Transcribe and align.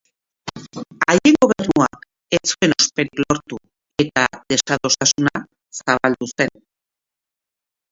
Haien 1.09 1.35
gobernuak 1.43 2.07
ez 2.37 2.39
zuen 2.53 2.73
osperik 2.85 3.21
lortu, 3.25 3.61
eta 4.07 4.25
desadostasuna 4.55 5.45
zabaldu 5.83 6.33
zen. 6.35 6.67